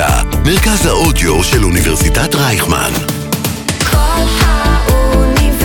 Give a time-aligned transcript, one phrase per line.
[0.00, 2.90] האוניברסיטה, מרכז האודיו של אוניברסיטת רייכמן.
[3.90, 5.56] כל האוניברסיטה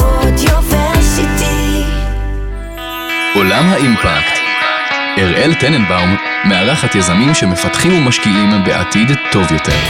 [0.00, 1.82] אודיוורסיטי.
[3.34, 4.36] עולם האימפקט.
[5.18, 6.16] אראל טננבאום
[6.48, 9.80] מארחת יזמים שמפתחים ומשקיעים בעתיד טוב יותר.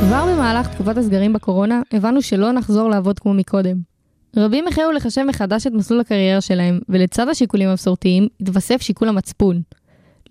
[0.00, 3.76] כבר במהלך תקופת הסגרים בקורונה, הבנו שלא נחזור לעבוד כמו מקודם.
[4.36, 9.60] רבים החלו לחשב מחדש את מסלול הקריירה שלהם, ולצד השיקולים המסורתיים, התווסף שיקול המצפון.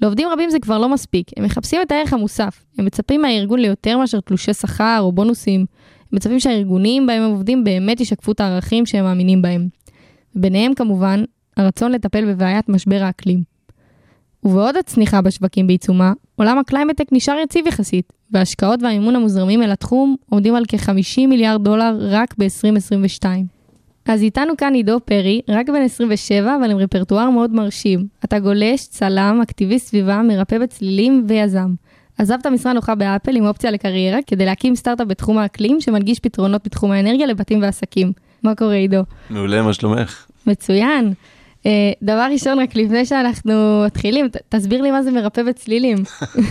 [0.02, 2.66] לעובדים רבים זה כבר לא מספיק, הם מחפשים את הערך המוסף.
[2.78, 5.60] הם מצפים מהארגון ליותר מאשר תלושי שכר או בונוסים.
[5.62, 5.66] הם
[6.12, 9.68] מצפים שהארגונים בהם הם עובדים באמת ישקפו את הערכים שהם מאמינים בהם.
[10.36, 11.24] ביניהם כמובן,
[11.58, 13.44] הרצון לטפל בבעיית משבר האקלים.
[14.44, 20.56] ובעוד הצניחה בשווקים בעיצומה, עולם הקליימטק נשאר יציב יחסית, וההשקעות והמימון המוזרמים אל התחום עומדים
[20.56, 23.55] על כ-50 מיליארד דולר רק ב-2022.
[24.06, 28.08] אז איתנו כאן עידו פרי, רק בן 27, אבל עם רפרטואר מאוד מרשים.
[28.26, 31.74] אתה גולש, צלם, אקטיביסט סביבה, מרפא בצלילים ויזם.
[32.18, 36.92] עזבת משרה נוחה באפל עם אופציה לקריירה כדי להקים סטארט-אפ בתחום האקלים שמנגיש פתרונות בתחום
[36.92, 38.12] האנרגיה לבתים ועסקים.
[38.44, 39.02] מה קורה עידו?
[39.30, 40.26] מעולה, מה שלומך?
[40.48, 41.14] מצוין.
[41.64, 41.68] אה,
[42.02, 45.98] דבר ראשון, רק לפני שאנחנו מתחילים, תסביר לי מה זה מרפא בצלילים.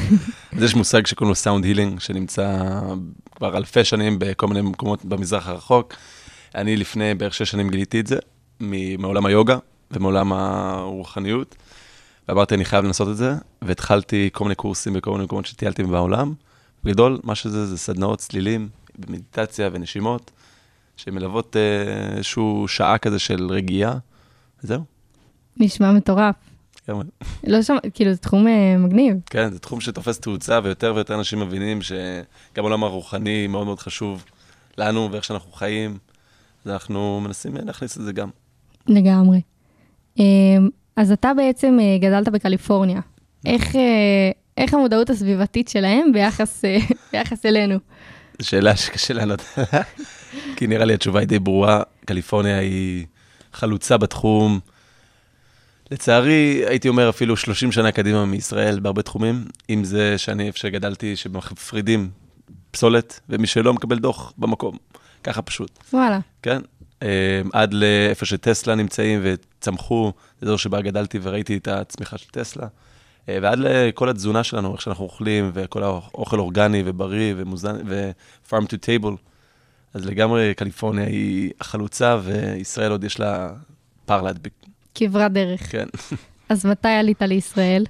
[0.56, 2.60] אז יש מושג שקוראים לו sound healing, שנמצא
[3.36, 5.94] כבר אלפי שנים בכל מיני מקומות במזרח הרחוק.
[6.54, 8.18] אני לפני בערך שש שנים גיליתי את זה,
[8.98, 9.58] מעולם היוגה
[9.90, 11.56] ומעולם הרוחניות.
[12.28, 16.34] ואמרתי, אני חייב לנסות את זה, והתחלתי כל מיני קורסים בכל מיני מקומות שטיילתי בעולם.
[16.84, 18.68] בגדול, מה שזה, זה סדנאות, צלילים,
[19.08, 20.30] מדיטציה ונשימות,
[20.96, 23.98] שמלוות אה, איזשהו שעה כזה של רגיעה,
[24.64, 24.84] וזהו.
[25.56, 26.34] נשמע מטורף.
[27.46, 29.16] לא שמע, כאילו, זה תחום uh, מגניב.
[29.26, 34.24] כן, זה תחום שתופס תאוצה, ויותר ויותר אנשים מבינים שגם העולם הרוחני מאוד מאוד חשוב
[34.78, 35.98] לנו ואיך שאנחנו חיים,
[36.66, 38.28] אנחנו מנסים להכניס את זה גם.
[38.86, 39.40] לגמרי.
[40.18, 40.22] Uh,
[40.96, 43.00] אז אתה בעצם uh, גדלת בקליפורניה.
[43.46, 43.78] איך, uh,
[44.56, 46.62] איך המודעות הסביבתית שלהם ביחס,
[47.12, 47.78] ביחס אלינו?
[48.38, 49.84] זו שאלה שקשה לענות עליה,
[50.56, 51.82] כי נראה לי התשובה היא די ברורה.
[52.04, 53.06] קליפורניה היא
[53.52, 54.60] חלוצה בתחום.
[55.90, 61.16] לצערי, הייתי אומר אפילו 30 שנה קדימה מישראל בהרבה תחומים, אם זה שאני איפה שגדלתי,
[61.16, 62.10] שמפרידים
[62.70, 64.76] פסולת, ומי שלא מקבל דוח במקום.
[65.24, 66.18] ככה פשוט, וואלה.
[66.42, 66.60] כן?
[67.02, 72.66] אה, עד לאיפה שטסלה נמצאים וצמחו, זה אזור שבה גדלתי וראיתי את הצמיחה של טסלה.
[73.28, 78.76] אה, ועד לכל התזונה שלנו, איך שאנחנו אוכלים, וכל האוכל אורגני ובריא ומוזן, ו-farm to
[78.76, 79.16] table.
[79.94, 83.52] אז לגמרי קליפורניה היא החלוצה, וישראל עוד יש לה
[84.06, 84.52] פער להדביק.
[84.94, 85.70] כברת דרך.
[85.70, 85.86] כן.
[86.48, 87.84] אז מתי עלית לישראל?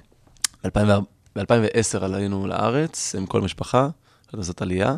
[0.65, 3.89] ב-2010 עלינו לארץ עם כל משפחה,
[4.21, 4.95] החלטנו לעשות עלייה,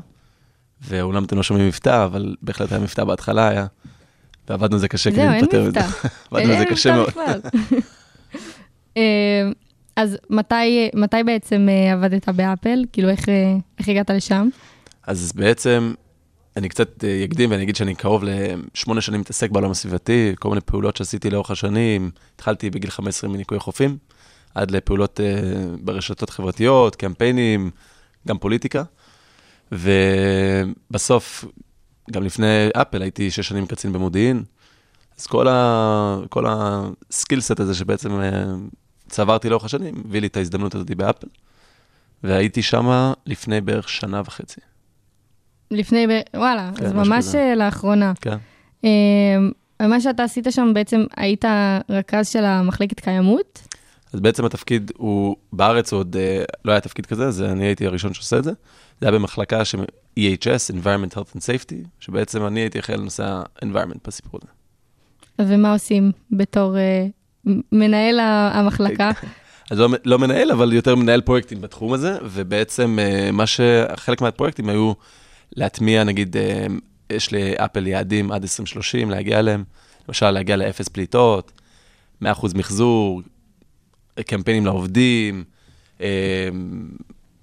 [0.81, 3.65] ואומנם אתם לא שומעים מבטא, אבל בהחלט היה מבטא בהתחלה היה,
[4.49, 5.69] ועבדנו על זה קשה כדי זהו, אין להיפטר מזה.
[5.69, 6.07] מבטא.
[6.31, 7.09] עבדנו על זה קשה מאוד.
[8.97, 9.01] אה,
[9.95, 12.85] אז מתי, מתי בעצם אה, עבדת באפל?
[12.93, 14.49] כאילו, איך, אה, איך הגעת לשם?
[15.07, 15.93] אז בעצם,
[16.55, 20.97] אני קצת אקדים ואני אגיד שאני קרוב לשמונה שנים מתעסק בעולם הסביבתי, כל מיני פעולות
[20.97, 22.11] שעשיתי לאורך השנים.
[22.35, 23.97] התחלתי בגיל 15 מניקוי חופים,
[24.55, 25.19] עד לפעולות
[25.81, 27.71] ברשתות חברתיות, קמפיינים,
[28.27, 28.83] גם פוליטיקה.
[29.71, 31.45] ובסוף,
[32.11, 34.43] גם לפני אפל, הייתי שש שנים קצין במודיעין.
[35.19, 36.17] אז כל, ה...
[36.29, 38.43] כל הסקילסט הזה שבעצם אה,
[39.07, 41.27] צברתי לאורך השנים, הביא לי את ההזדמנות הזאת באפל.
[42.23, 44.61] והייתי שמה לפני בערך שנה וחצי.
[45.71, 46.11] לפני, ב...
[46.37, 47.39] וואלה, כן, אז ממש כזה.
[47.39, 48.13] אה, לאחרונה.
[48.21, 48.37] כן.
[48.85, 51.45] אה, מה שאתה עשית שם בעצם, היית
[51.89, 53.67] רכז של המחלקת קיימות?
[54.13, 58.13] אז בעצם התפקיד הוא, בארץ עוד אה, לא היה תפקיד כזה, אז אני הייתי הראשון
[58.13, 58.51] שעושה את זה.
[59.01, 59.75] זה היה במחלקה ש...
[60.17, 64.51] EHS, Environment Health and Safety, שבעצם אני הייתי אחראי לנושא ה-environment בסיפור הזה.
[65.53, 67.05] ומה עושים בתור אה,
[67.71, 68.19] מנהל
[68.53, 69.11] המחלקה?
[69.71, 73.61] אז לא, לא מנהל, אבל יותר מנהל פרויקטים בתחום הזה, ובעצם אה, מה ש...
[73.95, 74.93] חלק מהפרויקטים היו
[75.55, 76.65] להטמיע, נגיד, אה,
[77.09, 79.63] יש לאפל יעדים עד 2030, להגיע אליהם,
[80.07, 81.51] למשל להגיע לאפס פליטות,
[82.23, 83.21] 100% מחזור,
[84.25, 85.43] קמפיינים לעובדים,
[86.01, 86.49] אה,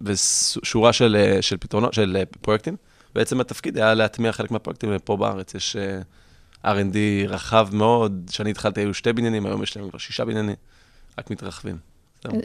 [0.01, 2.77] ושורה של, אה, של פתרונות, של אה, פרויקטים.
[3.15, 5.77] בעצם התפקיד היה להטמיע חלק מהפרויקטים, ופה בארץ יש
[6.65, 6.97] R&D
[7.29, 10.55] רחב מאוד, כשאני התחלתי היו שתי בניינים, היום יש להם כבר שישה בניינים,
[11.19, 11.77] רק מתרחבים.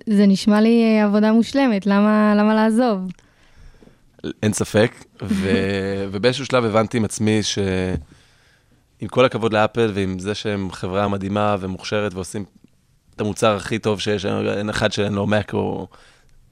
[0.09, 3.11] זה נשמע לי עבודה מושלמת, למה, למה לעזוב?
[4.43, 4.91] אין ספק,
[5.23, 5.49] ו...
[6.11, 12.13] ובאיזשהו שלב הבנתי עם עצמי שעם כל הכבוד לאפל ועם זה שהם חברה מדהימה ומוכשרת
[12.13, 12.45] ועושים
[13.19, 15.88] את המוצר הכי טוב שיש, אין אחד שאין לו מק או...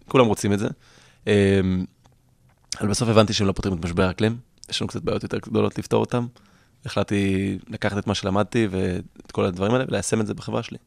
[0.08, 0.68] כולם רוצים את זה.
[1.28, 1.32] אמ,
[2.80, 4.38] אבל בסוף הבנתי שהם לא פותרים את משבר האקלים,
[4.70, 6.28] יש לנו קצת בעיות יותר גדולות לפתור אותם.
[6.86, 10.78] החלטתי לקחת את מה שלמדתי ואת כל הדברים האלה וליישם את זה בחברה שלי.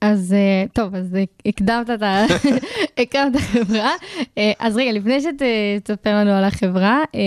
[0.00, 1.16] אז אה, טוב, אז
[1.46, 2.24] הקדמת את ה-
[3.34, 3.90] החברה.
[4.38, 7.20] אה, אז רגע, לפני שתספר לנו על החברה, אה,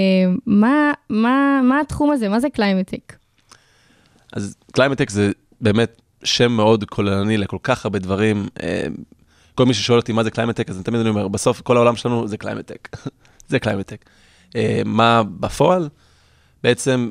[0.45, 2.29] מה- מה מה התחום הזה?
[2.29, 3.15] מה זה קליימטק?
[4.33, 5.31] אז קליימטק זה
[5.61, 8.47] באמת שם מאוד כוללני לכל כך הרבה דברים.
[8.63, 8.87] אה,
[9.55, 12.27] כל מי ששואל אותי מה זה קליימטק, אז אני תמיד אומר, בסוף כל העולם שלנו
[12.27, 12.89] זה קליימטק.
[13.49, 14.05] זה קליימטק.
[14.55, 15.89] אה, מה בפועל?
[16.63, 17.09] בעצם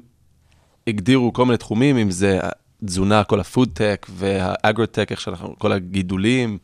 [0.87, 2.41] הגדירו כל מיני תחומים, אם זה
[2.85, 6.59] תזונה, כל הפוד-טק והאגרוטק, איך שאנחנו, כל הגידולים,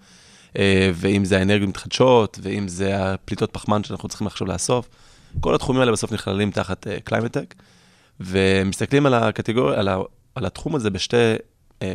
[0.58, 4.88] אה, ואם זה האנרגיות מתחדשות, ואם זה הפליטות פחמן שאנחנו צריכים עכשיו לאסוף.
[5.40, 7.54] כל התחומים האלה בסוף נכללים תחת קליימטק,
[8.20, 9.98] ומסתכלים על הקטגוריה, על, ה,
[10.34, 11.16] על התחום הזה בשתי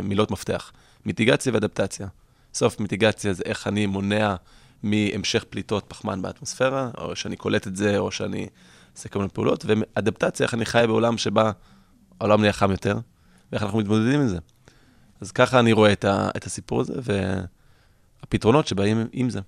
[0.04, 0.72] מילות מפתח,
[1.06, 2.08] מיטיגציה ואדפטציה.
[2.54, 4.36] בסוף מיטיגציה זה איך אני מונע
[4.84, 8.48] מהמשך פליטות פחמן באטמוספירה, או שאני קולט את זה, או שאני
[8.96, 11.52] עושה כל מיני פעולות, ואדפטציה, איך אני חי בעולם שבה
[12.20, 13.00] העולם נהיה חם יותר,
[13.52, 14.38] ואיך אנחנו מתמודדים עם זה.
[15.22, 16.94] אז ככה אני רואה את, ה, את הסיפור הזה,
[18.24, 19.40] והפתרונות שבאים עם זה.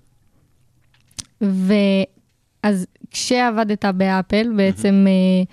[1.40, 5.44] ואז כשעבדת באפל, בעצם אה,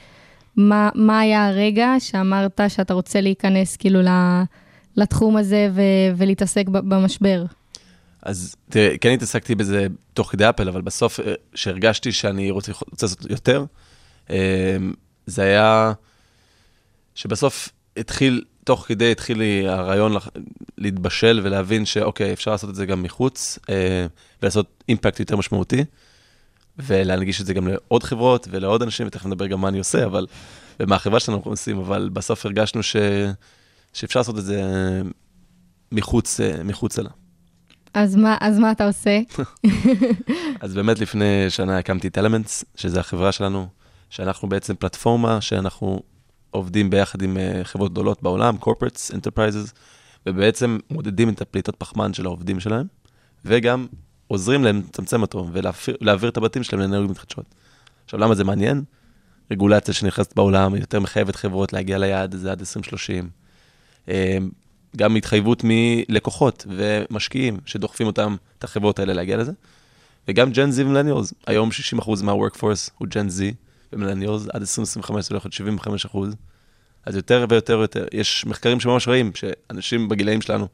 [0.55, 4.43] מה, מה היה הרגע שאמרת שאתה רוצה להיכנס כאילו ל-
[4.95, 7.43] לתחום הזה ו- ולהתעסק ב- במשבר?
[8.21, 13.05] אז תראה, כן התעסקתי בזה תוך כדי אפל, אבל בסוף, אה, שהרגשתי שאני רוצה, רוצה
[13.05, 13.65] לעשות יותר,
[14.29, 14.77] אה,
[15.25, 15.93] זה היה
[17.15, 20.27] שבסוף התחיל, תוך כדי התחיל לי הרעיון לח-
[20.77, 24.05] להתבשל ולהבין שאוקיי, אפשר לעשות את זה גם מחוץ, אה,
[24.41, 25.83] ולעשות אימפקט יותר משמעותי,
[26.79, 30.27] ולהנגיש את זה גם לעוד חברות ולעוד אנשים, ותכף נדבר גם מה אני עושה, אבל,
[30.79, 32.95] ומה החברה שלנו עושים, אבל בסוף הרגשנו ש,
[33.93, 34.61] שאפשר לעשות את זה
[35.91, 37.09] מחוץ, אה, מחוץ לה.
[37.93, 39.19] אז מה, אז מה אתה עושה?
[40.61, 43.67] אז באמת לפני שנה הקמתי את Elements, שזה החברה שלנו,
[44.09, 46.01] שאנחנו בעצם פלטפורמה שאנחנו
[46.51, 49.73] עובדים ביחד עם אה, חברות גדולות בעולם, corporates, enterprises,
[50.25, 52.87] ובעצם מודדים את הפליטות פחמן של העובדים שלהם,
[53.45, 53.87] וגם
[54.27, 57.55] עוזרים להם לצמצם אותו ולהעביר את הבתים שלהם לאנרגיות מתחדשות.
[58.05, 58.83] עכשיו, למה זה מעניין?
[59.51, 63.29] רגולציה שנכנסת בעולם, יותר מחייבת חברות להגיע ליעד הזה עד 2030.
[64.09, 64.37] אה,
[64.97, 69.51] גם התחייבות מלקוחות ומשקיעים שדוחפים אותם, את החברות האלה להגיע לזה.
[70.27, 71.69] וגם ג'ן זי ומילניאלס, היום
[71.99, 73.53] 60% מה-workforce הוא ג'ן זי,
[73.93, 76.17] ומילניאלס עד 2025 זה הולך להיות 75%.
[77.05, 80.67] אז יותר ויותר ויותר, יש מחקרים שממש רואים שאנשים בגילאים שלנו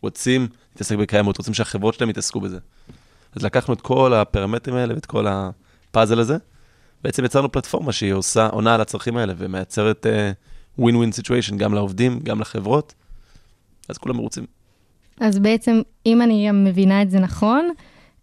[0.00, 2.58] רוצים להתעסק בקיימות, רוצים שהחברות שלהם יתעסקו בזה.
[3.36, 6.36] אז לקחנו את כל הפרמטרים האלה ואת כל הפאזל הזה,
[7.04, 10.08] בעצם יצרנו פלטפורמה שהיא עושה, עונה על הצרכים האלה ומייצרת uh,
[10.80, 12.94] win-win situation גם לעובדים, גם לחברות,
[13.88, 14.44] אז כולם מרוצים.
[15.20, 17.70] אז בעצם, אם אני מבינה את זה נכון,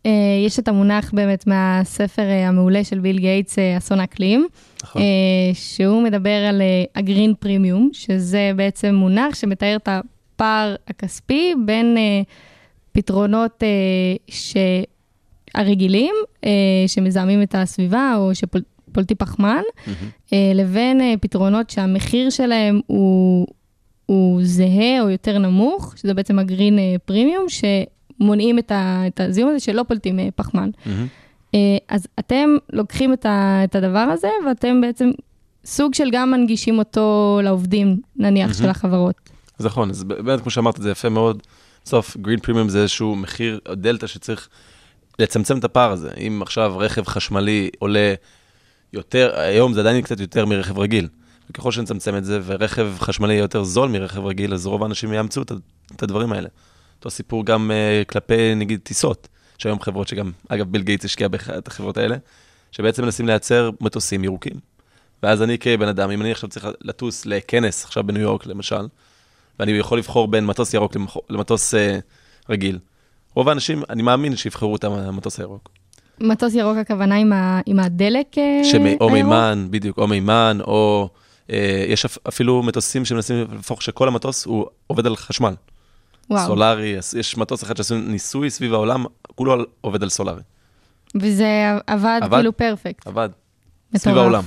[0.05, 0.11] אה,
[0.45, 4.47] יש את המונח באמת מהספר אה, המעולה של ביל גייטס, אה, אסון האקלים,
[4.83, 5.01] נכון.
[5.53, 6.61] שהוא מדבר על
[6.95, 11.97] הגרין פרימיום, שזה בעצם מונח שמתאר את הפער הכספי בין
[12.91, 13.63] פתרונות
[15.55, 16.15] שהרגילים,
[16.45, 16.49] אה,
[16.87, 18.31] שמזהמים את הסביבה או
[18.91, 19.61] שפולטים פחמן,
[20.33, 23.47] אה, לבין אה, פתרונות שהמחיר שלהם הוא,
[24.05, 29.49] הוא זהה או יותר נמוך, שזה בעצם הגרין אה, פרימיום, שמונעים את, ה, את הזיהום
[29.49, 30.69] הזה שלא פולטים פחמן.
[31.55, 31.59] אה,
[31.89, 35.11] אז אתם לוקחים את, ה, את הדבר הזה, ואתם בעצם
[35.65, 39.15] סוג של גם מנגישים אותו לעובדים, נניח, של החברות.
[39.59, 41.43] אז נכון, אז באמת, כמו שאמרת, זה יפה מאוד.
[41.85, 44.49] בסוף, גרין פרימיום זה איזשהו מחיר, דלתא שצריך
[45.19, 46.09] לצמצם את הפער הזה.
[46.27, 48.13] אם עכשיו רכב חשמלי עולה
[48.93, 51.07] יותר, היום זה עדיין קצת יותר מרכב רגיל.
[51.49, 55.41] וככל שנצמצם את זה, ורכב חשמלי יהיה יותר זול מרכב רגיל, אז רוב האנשים יאמצו
[55.41, 55.51] את,
[55.95, 56.49] את הדברים האלה.
[56.97, 59.27] אותו סיפור גם uh, כלפי, נגיד, טיסות.
[59.59, 62.15] יש היום חברות שגם, אגב, ביל גייטס השקיע באחת החברות האלה,
[62.71, 64.53] שבעצם מנסים לייצר מטוסים ירוקים.
[65.23, 68.87] ואז אני כבן אדם, אם אני עכשיו צריך לטוס לכנס, עכשיו בניו יורק למשל,
[69.59, 70.95] ואני יכול לבחור בין מטוס ירוק
[71.29, 71.99] למטוס אה,
[72.49, 72.79] רגיל.
[73.35, 75.69] רוב האנשים, אני מאמין שיבחרו את המטוס הירוק.
[76.21, 79.09] מטוס ירוק הכוונה עם, ה, עם הדלק אה, שמי- או?
[79.09, 81.09] מימן, בדיוק, או מימן, או
[81.51, 85.53] אה, יש אפ- אפילו מטוסים שמנסים להפוך שכל המטוס הוא עובד על חשמל.
[86.29, 86.47] וואו.
[86.47, 90.41] סולארי, יש מטוס אחד שעשו ניסוי סביב העולם, כולו על- עובד על סולארי.
[91.21, 91.47] וזה
[91.87, 92.37] עבד, עבד.
[92.37, 93.07] כאילו פרפקט.
[93.07, 93.29] עבד.
[93.89, 94.01] מטורף.
[94.03, 94.43] סביב העולם.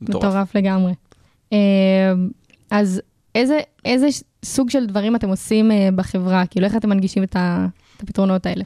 [0.00, 0.24] מטורף.
[0.24, 0.92] מטורף לגמרי.
[1.52, 1.58] אה,
[2.70, 3.02] אז
[3.34, 4.06] איזה, איזה
[4.44, 6.46] סוג של דברים אתם עושים אה, בחברה?
[6.46, 8.64] כאילו, איך אתם מנגישים את, ה, את הפתרונות האלה?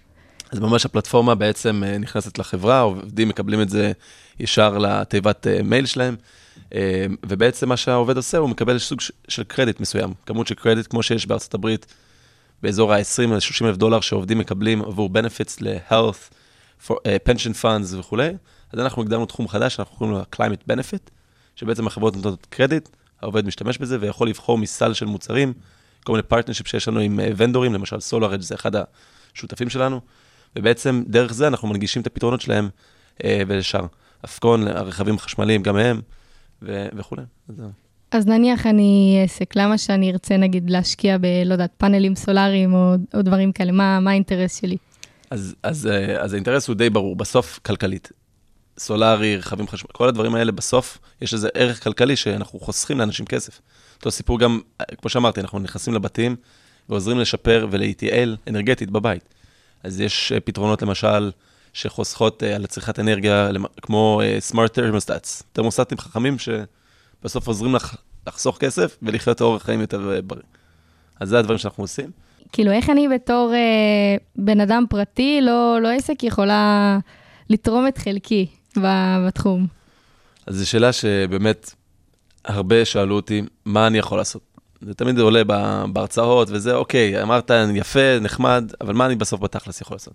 [0.50, 3.92] אז ממש הפלטפורמה בעצם אה, נכנסת לחברה, עובדים מקבלים את זה
[4.38, 6.16] ישר לתיבת אה, מייל שלהם,
[6.74, 11.02] אה, ובעצם מה שהעובד עושה, הוא מקבל סוג של קרדיט מסוים, כמות של קרדיט כמו
[11.02, 11.86] שיש בארצות הברית,
[12.62, 16.32] באזור ה-20 ל 30 אלף דולר שעובדים מקבלים עבור benefits ל-health,
[16.90, 16.94] uh,
[17.28, 18.28] pension funds וכולי,
[18.72, 21.10] אז אנחנו הגדרנו תחום חדש, אנחנו קוראים לו climate benefit,
[21.56, 22.88] שבעצם החברות נותנות קרדיט,
[23.22, 25.52] העובד משתמש בזה ויכול לבחור מסל של מוצרים,
[26.04, 28.72] כל מיני partnership שיש לנו עם ונדורים, למשל SolarEdge זה אחד
[29.34, 30.00] השותפים שלנו,
[30.56, 32.68] ובעצם דרך זה אנחנו מנגישים את הפתרונות שלהם
[33.24, 33.86] אה, ולשאר.
[34.24, 36.00] אפקון, הרכבים החשמליים, גם הם,
[36.62, 37.22] ו- וכולי.
[37.48, 37.70] אז זהו.
[38.10, 42.94] אז נניח אני עסק, למה שאני ארצה נגיד להשקיע ב, לא יודעת, פאנלים סולאריים או,
[43.14, 43.72] או דברים כאלה?
[43.72, 44.76] מה, מה האינטרס שלי?
[45.30, 48.12] אז, אז, אה, אז האינטרס הוא די ברור, בסוף כלכלית.
[48.78, 53.60] סולארי, רכבים חשמליים, כל הדברים האלה, בסוף יש איזה ערך כלכלי שאנחנו חוסכים לאנשים כסף.
[53.96, 56.36] אותו סיפור גם, אה, כמו שאמרתי, אנחנו נכנסים לבתים
[56.88, 59.28] ועוזרים לשפר ולהתייעל אנרגטית בבית.
[59.86, 61.30] אז יש אה, פתרונות, למשל,
[61.76, 63.50] שחוסכות אה, על צריכת אנרגיה,
[63.82, 70.20] כמו אה, smart thermostats, תרמוסטטים חכמים שבסוף עוזרים לך לחסוך כסף ולחיות אורח חיים יותר
[70.24, 70.42] בריא.
[71.20, 72.10] אז זה הדברים שאנחנו עושים.
[72.52, 76.98] כאילו, איך אני בתור אה, בן אדם פרטי, לא, לא עסק, יכולה
[77.50, 79.66] לתרום את חלקי בתחום?
[80.46, 81.74] אז זו שאלה שבאמת
[82.44, 84.42] הרבה שאלו אותי, מה אני יכול לעשות?
[84.86, 85.44] זה תמיד עולה
[85.92, 90.14] בהרצאות וזה, אוקיי, אמרת יפה, נחמד, אבל מה אני בסוף בתכלס יכול לעשות?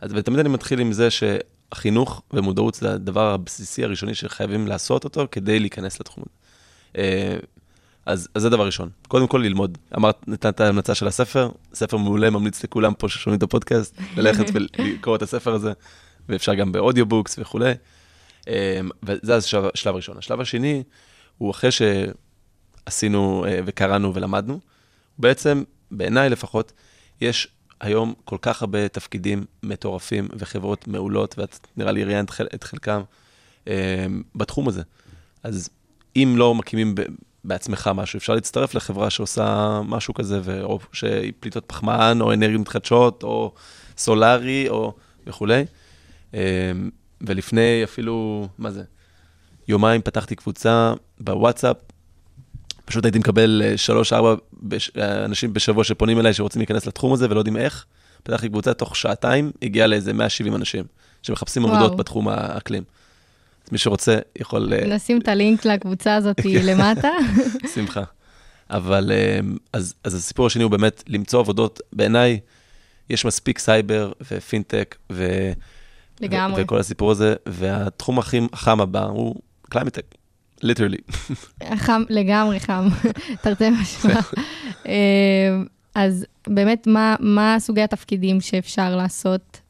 [0.00, 5.26] אז ותמיד אני מתחיל עם זה שהחינוך ומודעות זה הדבר הבסיסי הראשוני שחייבים לעשות אותו
[5.30, 6.24] כדי להיכנס לתחום.
[6.98, 7.36] אה,
[8.06, 9.78] אז, אז זה דבר ראשון, קודם כל ללמוד.
[9.96, 15.16] אמרת, נתנת המלצה של הספר, ספר מעולה, ממליץ לכולם פה ששומעים את הפודקאסט, ללכת ולקרוא
[15.16, 15.72] את הספר הזה,
[16.28, 17.72] ואפשר גם באודיובוקס וכולי.
[18.48, 20.18] אה, וזה השלב, הראשון.
[20.18, 20.82] השלב השני
[21.38, 21.70] הוא אחרי
[22.88, 24.60] שעשינו אה, וקראנו ולמדנו,
[25.18, 26.72] בעצם, בעיניי לפחות,
[27.20, 27.48] יש
[27.80, 33.02] היום כל כך הרבה תפקידים מטורפים וחברות מעולות, ואת נראה לי ראיינת את חלקם
[33.68, 34.82] אה, בתחום הזה.
[35.42, 35.70] אז
[36.16, 36.94] אם לא מקימים
[37.44, 40.78] בעצמך משהו, אפשר להצטרף לחברה שעושה משהו כזה, ו- או
[41.40, 43.52] פליטות פחמן, או אנרגיות מתחדשות, או
[43.96, 44.94] סולארי, או
[45.26, 45.64] וכולי.
[46.34, 46.40] אה,
[47.20, 48.82] ולפני אפילו, מה זה?
[49.68, 51.76] יומיים פתחתי קבוצה בוואטסאפ,
[52.84, 54.90] פשוט הייתי מקבל אה, שלוש-ארבע בש...
[54.98, 57.86] אה, אנשים בשבוע שפונים אליי שרוצים להיכנס לתחום הזה ולא יודעים איך.
[58.22, 60.84] פתחתי קבוצה, תוך שעתיים הגיע לאיזה 170 אנשים
[61.22, 61.66] שמחפשים.
[61.66, 62.82] עבודות בתחום האקלים.
[63.66, 66.36] אז מי שרוצה יכול, אה, נשים את הלינק לקבוצה הזאת
[66.68, 67.10] למטה.
[67.74, 68.02] שמחה.
[68.70, 69.40] אבל אה,
[69.72, 72.40] אז, אז הסיפור השני הוא באמת למצוא עבודות, בעיניי
[73.10, 75.52] יש מספיק סייבר ופינטק ו...
[76.20, 76.62] לגמרי.
[76.62, 79.34] ו- וכל הסיפור הזה, והתחום הכי חם הבא הוא
[79.68, 80.04] climate tech,
[80.62, 80.98] literally.
[81.76, 82.88] חם, לגמרי חם,
[83.42, 84.20] תרתי משמע.
[84.86, 85.62] אה,
[85.94, 89.60] אז באמת, מה, מה סוגי התפקידים שאפשר לעשות?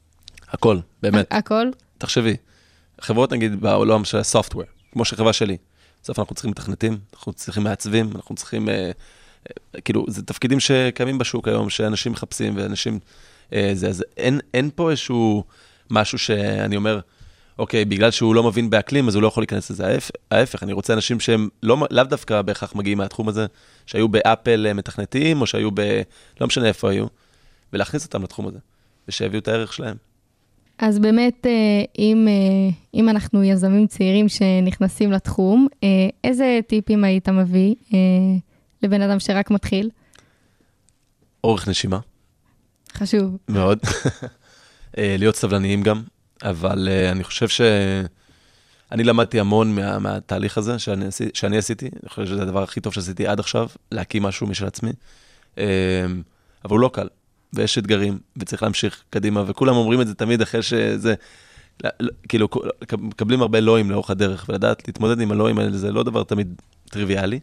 [0.48, 1.26] הכל, באמת.
[1.30, 1.66] הכל?
[1.98, 2.36] תחשבי,
[3.00, 5.56] חברות נגיד בעולם של הסופטוור, כמו שחברה שלי,
[6.02, 8.74] בסוף אנחנו צריכים מתכנתים, אנחנו צריכים מעצבים, אנחנו צריכים, אה,
[9.74, 12.98] אה, כאילו, זה תפקידים שקיימים בשוק היום, שאנשים מחפשים ואנשים,
[13.52, 15.44] אה, זה, אז אין, אין פה איזשהו
[15.90, 17.00] משהו שאני אומר,
[17.58, 19.86] אוקיי, בגלל שהוא לא מבין באקלים, אז הוא לא יכול להיכנס לזה.
[19.86, 23.46] ההפ- ההפך, אני רוצה אנשים שהם לא, לאו דווקא בהכרח מגיעים מהתחום הזה,
[23.86, 26.02] שהיו באפל אה, מתכנתים, או שהיו ב...
[26.40, 27.06] לא משנה איפה היו,
[27.72, 28.58] ולהכניס אותם לתחום הזה,
[29.08, 29.96] ושיביאו את הערך שלהם.
[30.78, 35.66] אז באמת, אה, אם, אה, אם אנחנו יזמים צעירים שנכנסים לתחום,
[36.24, 37.74] איזה טיפים היית מביא
[38.82, 39.90] לבן אדם שרק מתחיל?
[41.44, 41.98] אורך נשימה.
[42.92, 43.36] חשוב.
[43.48, 43.78] מאוד.
[44.98, 46.02] להיות סבלניים גם,
[46.42, 47.60] אבל אה, אני חושב ש...
[48.92, 52.92] אני למדתי המון מה, מהתהליך הזה שאני, שאני עשיתי, אני חושב שזה הדבר הכי טוב
[52.92, 54.92] שעשיתי עד עכשיו, להקים משהו משל עצמי.
[55.58, 55.64] אה,
[56.64, 57.08] אבל הוא לא קל,
[57.52, 61.14] ויש אתגרים, וצריך להמשיך קדימה, וכולם אומרים את זה תמיד אחרי שזה,
[62.28, 62.48] כאילו,
[62.98, 67.40] מקבלים הרבה לואים לאורך הדרך, ולדעת להתמודד עם הלואים האלה זה לא דבר תמיד טריוויאלי.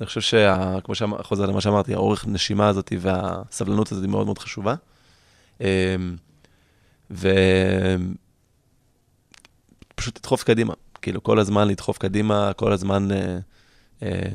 [0.00, 4.74] אני חושב שכמו שחוזר למה שאמרתי, האורך נשימה הזאת והסבלנות הזאת היא מאוד מאוד חשובה.
[7.10, 7.28] ופשוט
[10.18, 13.38] לדחוף קדימה, כאילו כל הזמן לדחוף קדימה, כל הזמן אה,
[14.02, 14.28] אה,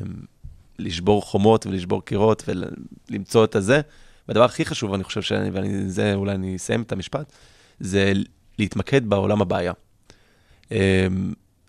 [0.79, 3.81] לשבור חומות ולשבור קירות ולמצוא את הזה.
[4.27, 7.31] והדבר הכי חשוב, אני חושב, שאני, ואני, זה אולי אני אסיים את המשפט,
[7.79, 8.13] זה
[8.59, 9.73] להתמקד בעולם הבעיה.
[10.71, 11.07] אה,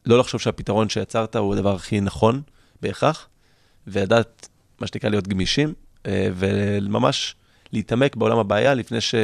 [0.07, 2.43] לא לחשוב שהפתרון שיצרת הוא הדבר הכי נכון
[2.83, 3.29] בהכרח,
[3.87, 4.49] ולדעת,
[4.81, 5.75] מה שנקרא, להיות גמישים,
[6.07, 7.35] אה, וממש
[7.73, 9.15] להתעמק בעולם הבעיה לפני ש...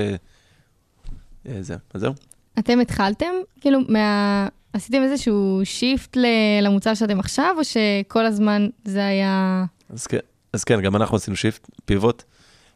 [1.49, 2.13] אה, זה, אז זהו.
[2.59, 4.49] אתם התחלתם, כאילו, מה...
[4.73, 6.27] עשיתם איזשהו שיפט ל-
[6.63, 9.65] למוצר שאתם עכשיו, או שכל הזמן זה היה...
[9.91, 10.19] אז כן,
[10.53, 12.23] אז כן, גם אנחנו עשינו שיפט, פיבוט.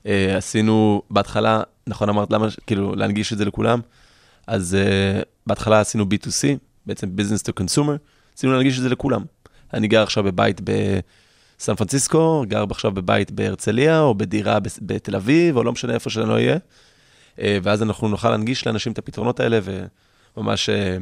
[0.07, 3.81] אה, עשינו, בהתחלה, נכון אמרת, למה, כאילו, להנגיש את זה לכולם?
[4.47, 7.97] אז אה, בהתחלה עשינו B2C, בעצם Business to Consumer,
[8.37, 9.25] עשינו להנגיש את זה לכולם.
[9.75, 15.65] אני גר עכשיו בבית בסן פרנסיסקו, גר עכשיו בבית בהרצליה, או בדירה בתל אביב, או
[15.65, 16.57] לא משנה איפה שאני לא אהיה.
[17.39, 19.59] אה, ואז אנחנו נוכל להנגיש לאנשים את הפתרונות האלה,
[20.37, 20.97] וממש, אה,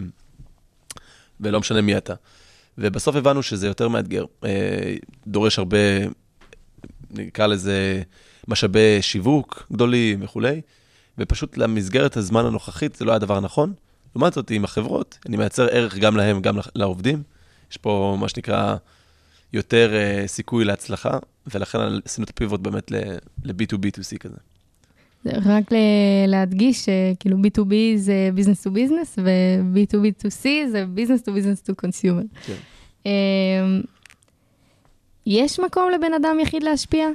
[1.40, 2.14] ולא משנה מי אתה.
[2.78, 4.94] ובסוף הבנו שזה יותר מאתגר, אה,
[5.26, 5.78] דורש הרבה
[7.10, 8.02] נקרא לזה
[8.48, 10.60] משאבי שיווק גדולים וכולי,
[11.18, 13.72] ופשוט למסגרת הזמן הנוכחית זה לא היה הדבר הנכון.
[14.14, 17.22] לעומת זאת, עם החברות, אני מייצר ערך גם להם, גם לעובדים.
[17.70, 18.76] יש פה מה שנקרא
[19.52, 19.92] יותר
[20.26, 24.36] סיכוי להצלחה, ולכן עשינו את הפיבוט באמת ל-B2B2C כזה.
[25.26, 25.64] רק
[26.26, 32.46] להדגיש שכאילו B2B זה business to business ו-B2B2C זה business to business to consumer.
[32.46, 32.54] כן.
[33.06, 33.10] אמ,
[35.26, 37.08] יש מקום לבן אדם יחיד להשפיע?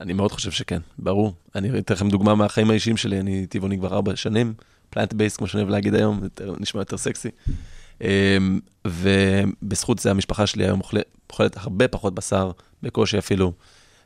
[0.00, 1.34] אני מאוד חושב שכן, ברור.
[1.54, 4.54] אני אתן לכם דוגמה מהחיים האישיים שלי, אני טבעוני כבר ארבע שנים,
[4.90, 7.28] פלנט בייס, כמו שאני אוהב להגיד היום, יותר, נשמע יותר סקסי.
[8.00, 12.50] אמ, ובזכות זה המשפחה שלי היום אוכלת, אוכלת הרבה פחות בשר,
[12.82, 13.52] בקושי אפילו.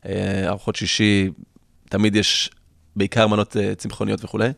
[0.06, 1.30] אה, ארוחות שישי,
[1.88, 2.50] תמיד יש
[2.96, 4.46] בעיקר מנות אה, צמחוניות וכולי.
[4.46, 4.52] אז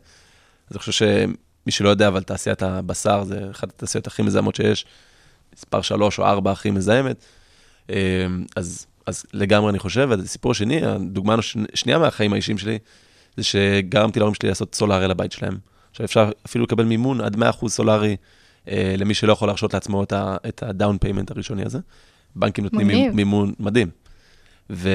[0.71, 4.85] אני חושב שמי שלא יודע, אבל תעשיית הבשר זה אחת התעשיות הכי מזהמות שיש,
[5.55, 7.25] מספר שלוש או ארבע הכי מזהמת.
[7.89, 7.95] אמ,
[8.55, 11.35] אז, אז לגמרי אני חושב, והסיפור השני, הדוגמה
[11.73, 12.77] השנייה מהחיים האישיים שלי,
[13.37, 15.57] זה שגרמתי להורים שלי לעשות סולארי לבית שלהם.
[15.91, 18.15] עכשיו אפשר אפילו לקבל מימון עד 100% סולארי
[18.67, 21.79] אה, למי שלא יכול להרשות לעצמו את ה- את ה down payment הראשוני הזה.
[22.35, 23.13] בנקים נותנים מגניב.
[23.13, 23.89] מימון מדהים.
[24.69, 24.89] ו,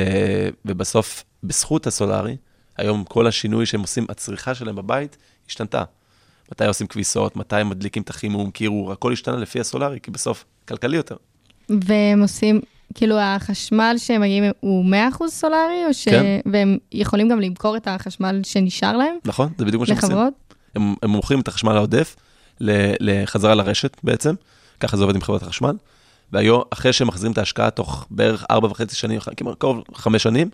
[0.64, 2.36] ובסוף, בזכות הסולארי,
[2.76, 5.16] היום כל השינוי שהם עושים, הצריכה שלהם בבית,
[5.48, 5.84] השתנתה.
[6.52, 10.44] מתי עושים כביסות, מתי הם מדליקים את החימום, קירור, הכל השתנה לפי הסולארי, כי בסוף
[10.68, 11.16] כלכלי יותר.
[11.68, 12.60] והם עושים,
[12.94, 14.84] כאילו החשמל שהם מגיעים הוא
[15.20, 16.08] 100% סולארי, או ש...
[16.08, 16.40] כן.
[16.52, 19.52] והם יכולים גם למכור את החשמל שנשאר להם נכון?
[19.58, 20.10] זה בדיוק מה שהם עושים.
[20.10, 20.34] לחברות?
[20.74, 22.16] הם, הם מוכרים את החשמל העודף
[22.60, 24.34] לחזרה לרשת בעצם,
[24.80, 25.76] ככה זה עובד עם חברת החשמל,
[26.32, 30.50] והיום, אחרי שהם מחזירים את ההשקעה תוך בערך ארבע וחצי שנים, כמעט קרוב חמש שנים,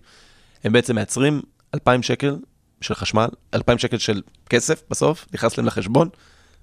[0.65, 1.43] הם בעצם מייצרים
[1.75, 2.37] 2,000 שקל
[2.81, 6.09] של חשמל, 2,000 שקל של כסף בסוף, נכנס להם לחשבון,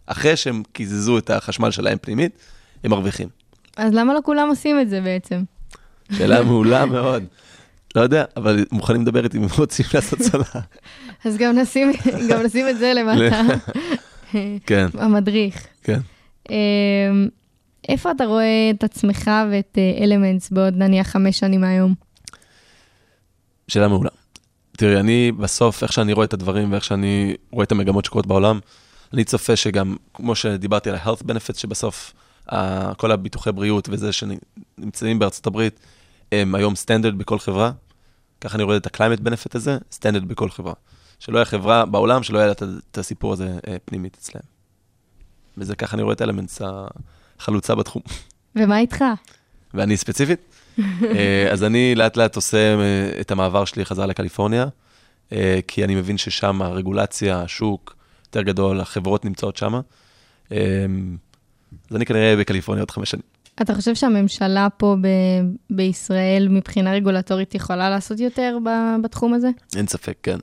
[0.06, 2.38] אחרי שהם קיזזו את החשמל שלהם פנימית,
[2.84, 3.30] הם מרוויחים.
[3.78, 5.44] אז למה לא כולם עושים את זה בעצם?
[6.12, 7.24] שאלה מעולה מאוד.
[7.96, 10.46] לא יודע, אבל מוכנים לדבר איתי אם הם רוצים לעשות סולאר.
[11.26, 11.92] אז גם נשים,
[12.30, 13.42] גם נשים את זה למטה.
[14.66, 15.68] כן, המדריך.
[15.84, 16.00] כן.
[16.50, 17.28] אמ,
[17.90, 21.94] איפה אתה רואה את עצמך ואת אלמנטס בעוד נניח חמש שנים מהיום?
[23.68, 24.10] שאלה מעולה.
[24.78, 28.60] תראי, אני בסוף, איך שאני רואה את הדברים ואיך שאני רואה את המגמות שקורות בעולם,
[29.14, 32.14] אני צופה שגם, כמו שדיברתי על ה-health benefits, שבסוף
[32.98, 35.80] כל הביטוחי בריאות וזה שנמצאים בארצות הברית,
[36.32, 37.72] הם היום סטנדרט בכל חברה.
[38.42, 40.74] ככה אני רואה את ה-climate benefit הזה, סטנדרט בכל חברה.
[41.20, 42.52] שלא יהיה חברה בעולם שלא יהיה
[42.92, 44.42] את הסיפור הזה אה, פנימית אצלם.
[45.58, 46.62] וזה ככה אני רואה את אלמנטס
[47.40, 48.02] החלוצה בתחום.
[48.56, 49.04] ומה איתך?
[49.74, 50.40] ואני ספציפית.
[51.04, 54.66] אה, אז אני לאט לאט עושה אה, את המעבר שלי חזרה לקליפורניה,
[55.32, 59.80] אה, כי אני מבין ששם הרגולציה, השוק יותר גדול, החברות נמצאות שם.
[61.90, 63.24] אז אני כנראה בקליפורניה עוד חמש שנים.
[63.62, 69.50] אתה חושב שהממשלה פה ב- בישראל מבחינה רגולטורית יכולה לעשות יותר ב- בתחום הזה?
[69.76, 70.38] אין ספק, כן.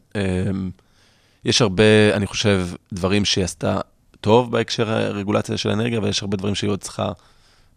[1.45, 3.81] יש הרבה, אני חושב, דברים שהיא עשתה
[4.21, 7.13] טוב בהקשר הרגולציה של האנרגיה, ויש הרבה דברים שהיא עוד צריכה,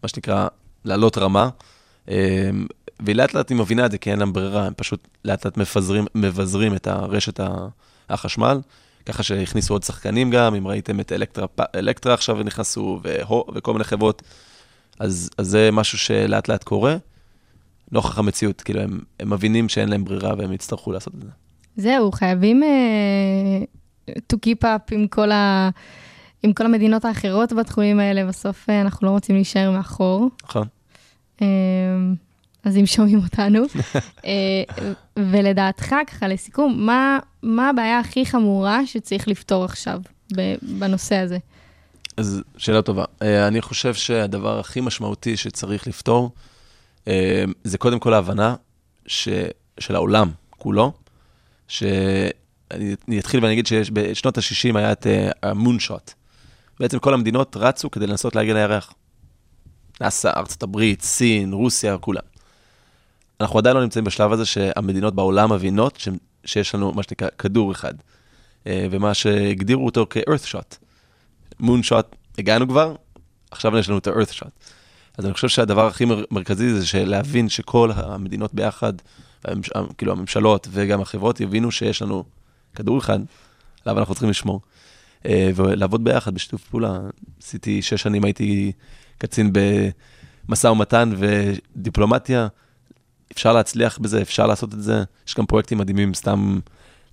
[0.02, 0.48] מה שנקרא,
[0.84, 1.48] לעלות רמה.
[2.10, 2.50] אה,
[3.00, 5.56] והיא לאט לאט היא מבינה את זה, כי אין להם ברירה, הם פשוט לאט לאט
[5.56, 7.40] מפזרים, מבזרים את הרשת
[8.08, 8.60] החשמל,
[9.06, 13.84] ככה שהכניסו עוד שחקנים גם, אם ראיתם את אלקטרה, אלקטרה עכשיו נכנסו, והו, וכל מיני
[13.84, 14.22] חברות,
[14.98, 16.96] אז, אז זה משהו שלאט לאט קורה,
[17.92, 21.28] נוכח המציאות, כאילו הם, הם מבינים שאין להם ברירה והם יצטרכו לעשות את זה.
[21.76, 25.70] זהו, חייבים uh, to keep up עם כל, ה,
[26.42, 30.28] עם כל המדינות האחרות בתחומים האלה, בסוף uh, אנחנו לא רוצים להישאר מאחור.
[30.44, 30.66] נכון?
[31.38, 31.42] Uh,
[32.64, 33.64] אז אם שומעים אותנו.
[33.64, 34.22] uh,
[35.30, 40.00] ולדעתך, ככה לסיכום, מה, מה הבעיה הכי חמורה שצריך לפתור עכשיו
[40.62, 41.38] בנושא הזה?
[42.18, 43.04] אז שאלה טובה.
[43.22, 46.30] אה, אני חושב שהדבר הכי משמעותי שצריך לפתור,
[47.08, 48.54] אה, זה קודם כל ההבנה
[49.06, 49.28] ש...
[49.78, 50.92] של העולם כולו,
[51.68, 52.30] שאני
[53.08, 55.06] אני אתחיל ואני אגיד שבשנות ה-60 היה את
[55.42, 56.12] המונשוט.
[56.80, 58.92] בעצם כל המדינות רצו כדי לנסות להגיע לירח.
[60.00, 62.22] נאסא, ארצות הברית, סין, רוסיה, כולם.
[63.40, 66.08] אנחנו עדיין לא נמצאים בשלב הזה שהמדינות בעולם מבינות ש...
[66.44, 67.94] שיש לנו מה שנקרא כדור אחד,
[68.66, 70.76] אה, ומה שהגדירו אותו כ-earth shot.
[71.60, 72.94] מון שוט, הגענו כבר,
[73.50, 74.50] עכשיו יש לנו את ה-earth shot.
[75.18, 78.92] אז אני חושב שהדבר הכי מר- מרכזי זה של להבין שכל המדינות ביחד,
[79.44, 82.24] הממש- כאילו הממשלות וגם החברות יבינו שיש לנו
[82.74, 83.18] כדור אחד,
[83.84, 84.60] עליו אנחנו צריכים לשמור.
[85.26, 86.98] אה, ולעבוד ביחד בשיתוף פעולה.
[87.42, 88.72] עשיתי שש שנים, הייתי
[89.18, 89.52] קצין
[90.48, 92.48] במשא ומתן ודיפלומטיה.
[93.32, 95.04] אפשר להצליח בזה, אפשר לעשות את זה.
[95.28, 96.58] יש גם פרויקטים מדהימים, סתם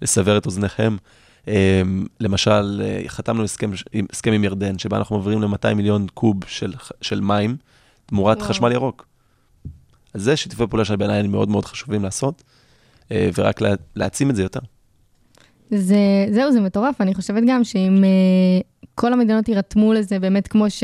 [0.01, 0.95] לסבר את אוזניכם.
[1.47, 1.81] אה,
[2.19, 3.71] למשל, אה, חתמנו הסכם,
[4.11, 7.57] הסכם עם ירדן, שבה אנחנו מעבירים ל-200 מיליון קוב של, של מים,
[8.05, 8.49] תמורת וואו.
[8.49, 9.05] חשמל ירוק.
[10.13, 12.43] אז זה שיתופי פעולה שבעיניי הם מאוד מאוד חשובים לעשות.
[13.11, 14.59] אה, ורק לה, להעצים את זה יותר.
[15.71, 17.01] זה, זהו, זה מטורף.
[17.01, 18.09] אני חושבת גם שאם אה,
[18.95, 20.83] כל המדינות יירתמו לזה, באמת כמו, ש,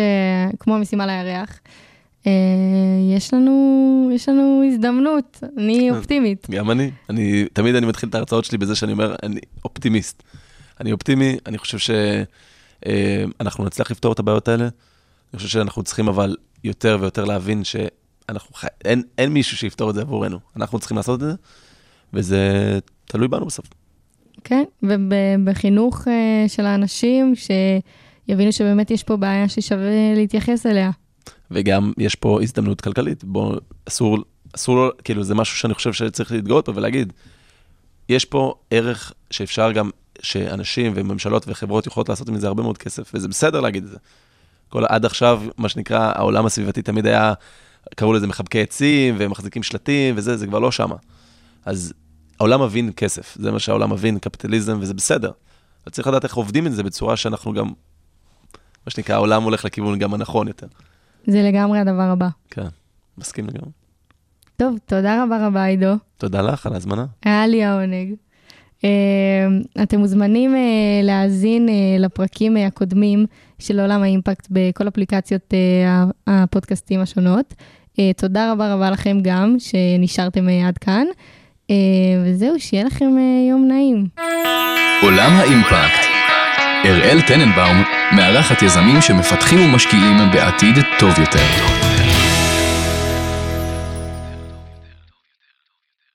[0.59, 1.59] כמו המשימה לירח,
[2.27, 2.31] אה,
[3.15, 6.47] יש, לנו, יש לנו הזדמנות, אני אופטימית.
[6.51, 10.23] גם אני, אני, תמיד אני מתחיל את ההרצאות שלי בזה שאני אומר, אני אופטימיסט.
[10.79, 11.77] אני אופטימי, אני חושב
[12.81, 14.63] שאנחנו נצליח לפתור את הבעיות האלה.
[14.63, 18.55] אני חושב שאנחנו צריכים אבל יותר ויותר להבין שאנחנו.
[18.85, 20.39] אין, אין מישהו שיפתור את זה עבורנו.
[20.55, 21.33] אנחנו צריכים לעשות את זה,
[22.13, 23.65] וזה תלוי בנו בסוף.
[24.43, 27.33] כן, ובחינוך אה, של האנשים,
[28.27, 30.91] שיבינו שבאמת יש פה בעיה ששווה להתייחס אליה.
[31.51, 33.23] וגם יש פה הזדמנות כלכלית.
[33.23, 33.55] בוא,
[33.87, 34.17] אסור,
[34.55, 37.13] אסור, כאילו, זה משהו שאני חושב שצריך להתגאות פה ולהגיד,
[38.09, 39.89] יש פה ערך שאפשר גם,
[40.21, 43.97] שאנשים וממשלות וחברות יכולות לעשות עם זה הרבה מאוד כסף, וזה בסדר להגיד את זה.
[44.69, 47.33] כל עד עכשיו, מה שנקרא, העולם הסביבתי תמיד היה,
[47.95, 50.95] קראו לזה מחבקי עצים ומחזיקים שלטים וזה, זה כבר לא שמה.
[51.65, 51.93] אז
[52.39, 55.31] העולם מבין כסף, זה מה שהעולם מבין, קפיטליזם, וזה בסדר.
[55.83, 57.69] אבל צריך לדעת איך עובדים את זה בצורה שאנחנו גם,
[58.85, 60.67] מה שנקרא, העולם הולך לכיוון גם הנכון יותר.
[61.27, 62.27] זה לגמרי הדבר הבא.
[62.49, 62.67] כן,
[63.17, 63.71] מסכים לגמרי.
[64.57, 65.93] טוב, תודה רבה רבה, עידו.
[66.17, 67.05] תודה לך על ההזמנה.
[67.25, 68.15] היה לי העונג.
[68.83, 69.47] אה,
[69.83, 70.59] אתם מוזמנים אה,
[71.03, 73.25] להאזין אה, לפרקים הקודמים
[73.59, 75.53] של עולם האימפקט בכל אפליקציות
[76.27, 77.53] הפודקאסטים השונות.
[78.17, 81.05] תודה רבה רבה לכם גם שנשארתם עד כאן.
[82.25, 83.09] וזהו, שיהיה לכם
[83.49, 84.07] יום נעים.
[85.01, 86.05] עולם האימפקט.
[86.85, 92.00] אראל טננבאום מארחת יזמים שמפתחים ומשקיעים בעתיד טוב יותר.